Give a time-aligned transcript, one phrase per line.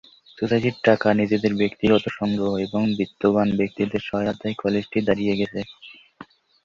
[0.37, 5.59] সোসাইটির টাকা, নিজেদের ব্যক্তিগত সংগ্রহ এবং বিত্তবান ব্যক্তিদের সহায়তায় কলেজটি দাঁড়িয়ে গেছে।